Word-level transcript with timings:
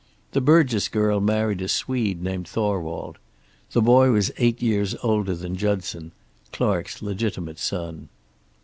The 0.31 0.41
Burgess 0.41 0.87
girl 0.87 1.21
married 1.21 1.61
a 1.61 1.67
Swede 1.67 2.23
named 2.23 2.47
Thorwald. 2.47 3.19
The 3.73 3.83
boy 3.83 4.09
was 4.09 4.31
eight 4.39 4.59
years 4.59 4.95
older 5.03 5.35
than 5.35 5.55
Judson, 5.55 6.11
Clark's 6.51 7.03
legitimate 7.03 7.59
son. 7.59 8.09